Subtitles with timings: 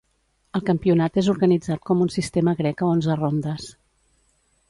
[0.59, 3.67] El campionat és organitzat com un sistema grec a onze rondes.